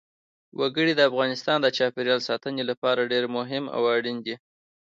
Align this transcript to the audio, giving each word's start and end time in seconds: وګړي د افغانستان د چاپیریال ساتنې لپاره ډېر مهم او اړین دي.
وګړي 0.59 0.93
د 0.95 1.01
افغانستان 1.09 1.57
د 1.61 1.67
چاپیریال 1.77 2.21
ساتنې 2.29 2.63
لپاره 2.71 3.09
ډېر 3.11 3.25
مهم 3.37 3.63
او 3.75 3.81
اړین 3.95 4.17
دي. 4.25 4.35